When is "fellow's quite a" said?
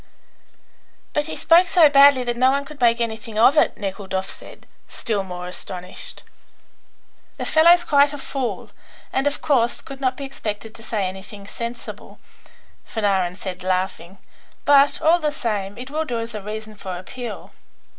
7.45-8.17